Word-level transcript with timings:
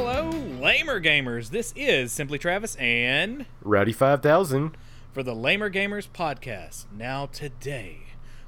Lamer 0.00 0.98
Gamers. 0.98 1.50
This 1.50 1.74
is 1.76 2.10
Simply 2.10 2.38
Travis 2.38 2.74
and 2.76 3.44
Rowdy 3.60 3.92
5000. 3.92 4.74
for 5.12 5.22
the 5.22 5.34
Lamer 5.34 5.68
Gamers 5.68 6.08
podcast. 6.08 6.86
Now, 6.90 7.26
today, 7.26 8.04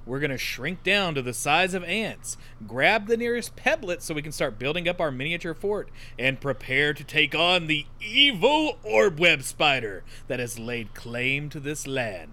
we're 0.06 0.18
going 0.18 0.30
to 0.30 0.38
shrink 0.38 0.82
down 0.82 1.14
to 1.14 1.20
the 1.20 1.34
size 1.34 1.74
of 1.74 1.84
ants, 1.84 2.38
grab 2.66 3.06
the 3.06 3.18
nearest 3.18 3.54
pebblet 3.54 4.00
so 4.00 4.14
we 4.14 4.22
can 4.22 4.32
start 4.32 4.58
building 4.58 4.88
up 4.88 4.98
our 4.98 5.10
miniature 5.10 5.52
fort, 5.52 5.90
and 6.18 6.40
prepare 6.40 6.94
to 6.94 7.04
take 7.04 7.34
on 7.34 7.66
the 7.66 7.84
evil 8.00 8.78
orb 8.82 9.20
web 9.20 9.42
spider 9.42 10.04
that 10.28 10.40
has 10.40 10.58
laid 10.58 10.94
claim 10.94 11.50
to 11.50 11.60
this 11.60 11.86
land. 11.86 12.32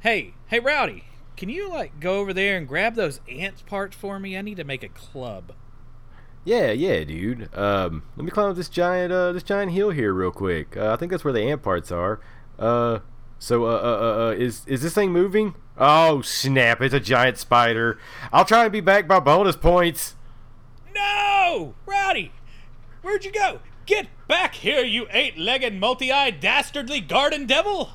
Hey, 0.00 0.34
hey, 0.48 0.58
Rowdy, 0.58 1.04
can 1.36 1.48
you, 1.48 1.70
like, 1.70 2.00
go 2.00 2.18
over 2.18 2.32
there 2.32 2.56
and 2.56 2.66
grab 2.66 2.96
those 2.96 3.20
ant 3.30 3.64
parts 3.66 3.94
for 3.94 4.18
me? 4.18 4.36
I 4.36 4.42
need 4.42 4.56
to 4.56 4.64
make 4.64 4.82
a 4.82 4.88
club. 4.88 5.52
Yeah, 6.44 6.72
yeah, 6.72 7.04
dude. 7.04 7.48
Um, 7.56 8.02
let 8.16 8.24
me 8.24 8.30
climb 8.30 8.50
up 8.50 8.56
this 8.56 8.68
giant, 8.68 9.12
uh, 9.12 9.32
this 9.32 9.42
giant 9.42 9.72
hill 9.72 9.90
here 9.90 10.12
real 10.12 10.30
quick. 10.30 10.76
Uh, 10.76 10.92
I 10.92 10.96
think 10.96 11.10
that's 11.10 11.24
where 11.24 11.32
the 11.32 11.42
ant 11.42 11.62
parts 11.62 11.90
are. 11.90 12.20
Uh, 12.58 12.98
so, 13.38 13.64
uh, 13.64 13.68
uh, 13.68 13.70
uh, 13.70 14.26
uh, 14.26 14.30
is 14.36 14.62
is 14.66 14.82
this 14.82 14.94
thing 14.94 15.10
moving? 15.10 15.54
Oh 15.78 16.22
snap! 16.22 16.80
It's 16.80 16.94
a 16.94 17.00
giant 17.00 17.38
spider. 17.38 17.98
I'll 18.32 18.44
try 18.44 18.64
and 18.64 18.72
be 18.72 18.80
back 18.80 19.08
by 19.08 19.20
bonus 19.20 19.56
points. 19.56 20.14
No! 20.94 21.74
Rowdy! 21.86 22.32
Where'd 23.02 23.24
you 23.24 23.32
go? 23.32 23.60
Get 23.86 24.08
back 24.28 24.54
here, 24.54 24.82
you 24.82 25.06
eight 25.10 25.36
legged, 25.36 25.74
multi 25.78 26.10
eyed, 26.12 26.40
dastardly 26.40 27.00
garden 27.00 27.46
devil! 27.46 27.90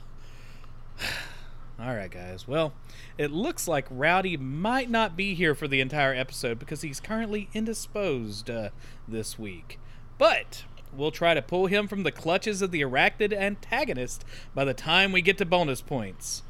Alright, 1.81 2.11
guys. 2.11 2.45
Well, 2.45 2.73
it 3.17 3.31
looks 3.31 3.65
like 3.67 3.85
Rowdy 3.89 4.35
might 4.35 4.89
not 4.89 5.15
be 5.15 5.33
here 5.33 5.55
for 5.55 5.67
the 5.67 5.79
entire 5.79 6.13
episode 6.13 6.59
because 6.59 6.81
he's 6.81 6.99
currently 6.99 7.49
indisposed 7.53 8.49
uh, 8.49 8.69
this 9.07 9.39
week. 9.39 9.79
But 10.17 10.65
we'll 10.91 11.11
try 11.11 11.33
to 11.33 11.41
pull 11.41 11.67
him 11.67 11.87
from 11.87 12.03
the 12.03 12.11
clutches 12.11 12.61
of 12.61 12.71
the 12.71 12.81
arachnid 12.81 13.33
antagonist 13.33 14.25
by 14.53 14.65
the 14.65 14.73
time 14.73 15.13
we 15.13 15.21
get 15.21 15.37
to 15.37 15.45
bonus 15.45 15.79
points. 15.81 16.43